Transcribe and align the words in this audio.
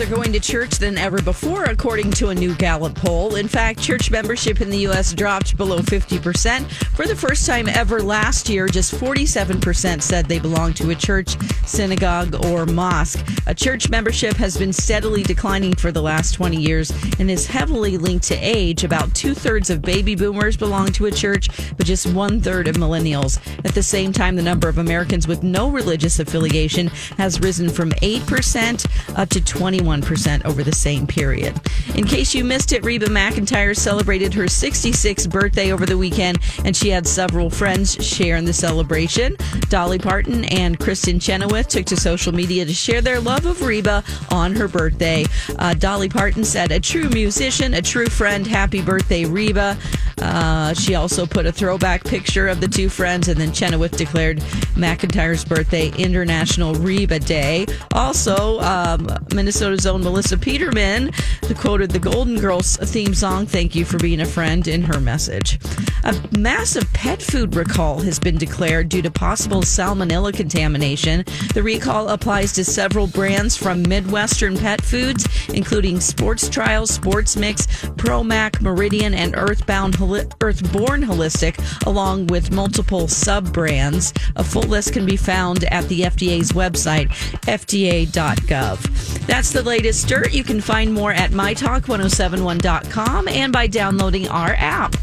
Are 0.00 0.06
going 0.06 0.32
to 0.32 0.40
church 0.40 0.78
than 0.78 0.98
ever 0.98 1.22
before, 1.22 1.62
according 1.64 2.10
to 2.12 2.30
a 2.30 2.34
new 2.34 2.52
Gallup 2.56 2.96
poll. 2.96 3.36
In 3.36 3.46
fact, 3.46 3.78
church 3.80 4.10
membership 4.10 4.60
in 4.60 4.68
the 4.68 4.78
U.S. 4.78 5.14
dropped 5.14 5.56
below 5.56 5.78
50%. 5.78 6.68
For 6.96 7.06
the 7.06 7.14
first 7.14 7.46
time 7.46 7.68
ever 7.68 8.02
last 8.02 8.48
year, 8.48 8.66
just 8.66 8.92
47% 8.92 10.02
said 10.02 10.26
they 10.26 10.40
belong 10.40 10.72
to 10.74 10.90
a 10.90 10.96
church, 10.96 11.36
synagogue, 11.64 12.44
or 12.44 12.66
mosque. 12.66 13.24
A 13.46 13.54
church 13.54 13.88
membership 13.88 14.34
has 14.34 14.56
been 14.56 14.72
steadily 14.72 15.22
declining 15.22 15.74
for 15.74 15.92
the 15.92 16.02
last 16.02 16.32
20 16.32 16.56
years 16.56 16.92
and 17.20 17.30
is 17.30 17.46
heavily 17.46 17.96
linked 17.96 18.26
to 18.28 18.34
age. 18.34 18.82
About 18.82 19.14
two 19.14 19.32
thirds 19.32 19.70
of 19.70 19.80
baby 19.80 20.16
boomers 20.16 20.56
belong 20.56 20.88
to 20.88 21.06
a 21.06 21.12
church, 21.12 21.48
but 21.76 21.86
just 21.86 22.12
one 22.12 22.40
third 22.40 22.66
of 22.66 22.74
millennials. 22.74 23.38
At 23.64 23.76
the 23.76 23.82
same 23.82 24.12
time, 24.12 24.34
the 24.34 24.42
number 24.42 24.68
of 24.68 24.78
Americans 24.78 25.28
with 25.28 25.44
no 25.44 25.70
religious 25.70 26.18
affiliation 26.18 26.88
has 27.16 27.40
risen 27.40 27.68
from 27.68 27.90
8% 27.92 29.16
up 29.16 29.28
to 29.28 29.40
21% 29.40 29.83
over 30.44 30.62
the 30.62 30.74
same 30.74 31.06
period. 31.06 31.60
In 31.94 32.04
case 32.06 32.34
you 32.34 32.44
missed 32.44 32.72
it, 32.72 32.84
Reba 32.84 33.06
McEntire 33.06 33.76
celebrated 33.76 34.32
her 34.34 34.44
66th 34.44 35.30
birthday 35.30 35.72
over 35.72 35.86
the 35.86 35.98
weekend, 35.98 36.38
and 36.64 36.76
she 36.76 36.88
had 36.88 37.06
several 37.06 37.50
friends 37.50 38.02
share 38.04 38.36
in 38.36 38.44
the 38.44 38.52
celebration. 38.52 39.36
Dolly 39.68 39.98
Parton 39.98 40.44
and 40.46 40.78
Kristin 40.78 41.20
Chenoweth 41.20 41.68
took 41.68 41.84
to 41.86 41.96
social 41.96 42.32
media 42.32 42.64
to 42.64 42.72
share 42.72 43.00
their 43.00 43.20
love 43.20 43.46
of 43.46 43.62
Reba 43.62 44.02
on 44.30 44.54
her 44.54 44.68
birthday. 44.68 45.24
Uh, 45.58 45.74
Dolly 45.74 46.08
Parton 46.08 46.44
said, 46.44 46.72
A 46.72 46.80
true 46.80 47.08
musician, 47.10 47.74
a 47.74 47.82
true 47.82 48.06
friend, 48.06 48.46
happy 48.46 48.82
birthday, 48.82 49.24
Reba. 49.24 49.76
Uh, 50.24 50.72
she 50.74 50.94
also 50.94 51.26
put 51.26 51.46
a 51.46 51.52
throwback 51.52 52.02
picture 52.04 52.48
of 52.48 52.60
the 52.60 52.68
two 52.68 52.88
friends, 52.88 53.28
and 53.28 53.38
then 53.38 53.52
Chenoweth 53.52 53.96
declared 53.96 54.38
McEntire's 54.74 55.44
birthday 55.44 55.92
International 55.96 56.74
Reba 56.74 57.20
Day. 57.20 57.66
Also, 57.92 58.60
um, 58.60 59.06
Minnesota's 59.34 59.86
own 59.86 60.02
Melissa 60.02 60.38
Peterman 60.38 61.10
quoted 61.52 61.90
the 61.90 61.98
Golden 61.98 62.38
Girls 62.38 62.76
theme 62.76 63.12
song, 63.14 63.44
Thank 63.44 63.74
You 63.74 63.84
for 63.84 63.98
Being 63.98 64.20
a 64.20 64.26
Friend, 64.26 64.66
in 64.66 64.82
her 64.82 65.00
message. 65.00 65.58
A 66.04 66.14
massive 66.38 66.90
pet 66.92 67.20
food 67.20 67.54
recall 67.54 68.00
has 68.00 68.18
been 68.18 68.38
declared 68.38 68.88
due 68.88 69.02
to 69.02 69.10
possible 69.10 69.62
salmonella 69.62 70.32
contamination. 70.32 71.24
The 71.52 71.62
recall 71.62 72.08
applies 72.08 72.52
to 72.52 72.64
several 72.64 73.06
brands 73.06 73.56
from 73.56 73.82
Midwestern 73.82 74.56
pet 74.56 74.80
foods, 74.80 75.26
including 75.52 76.00
Sports 76.00 76.48
Trials, 76.48 76.90
Sports 76.90 77.36
Mix, 77.36 77.66
Promac, 77.96 78.60
Meridian, 78.60 79.12
and 79.12 79.34
Earthbound 79.36 79.96
Holi- 79.96 80.26
Earthborn 80.40 81.02
Holistic, 81.02 81.58
along 81.86 82.28
with 82.28 82.52
multiple 82.52 83.08
sub 83.08 83.52
brands. 83.52 84.12
A 84.36 84.44
full 84.44 84.62
list 84.62 84.92
can 84.92 85.04
be 85.04 85.16
found 85.16 85.64
at 85.64 85.88
the 85.88 86.02
FDA's 86.02 86.52
website, 86.52 87.08
fda.gov. 87.42 89.26
That's 89.26 89.52
the 89.52 89.62
latest 89.62 90.06
dirt. 90.08 90.32
You 90.32 90.44
can 90.44 90.60
find 90.60 90.92
more 90.92 91.12
at 91.12 91.32
mytalk1071.com 91.34 93.28
and 93.28 93.52
by 93.52 93.66
downloading 93.66 94.28
our 94.28 94.54
app. 94.56 94.94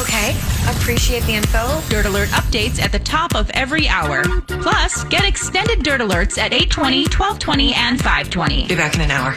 Okay, 0.00 0.30
appreciate 0.68 1.24
the 1.24 1.34
info. 1.34 1.80
Dirt 1.88 2.06
Alert 2.06 2.28
updates 2.28 2.80
at 2.80 2.92
the 2.92 3.00
top 3.00 3.34
of 3.34 3.50
every 3.50 3.88
hour. 3.88 4.22
Plus, 4.46 5.02
get 5.04 5.24
extended 5.24 5.82
Dirt 5.82 6.00
Alerts 6.00 6.38
at 6.38 6.52
820, 6.52 7.04
1220, 7.04 7.74
and 7.74 7.98
520. 7.98 8.68
Be 8.68 8.76
back 8.76 8.94
in 8.94 9.00
an 9.00 9.10
hour. 9.10 9.34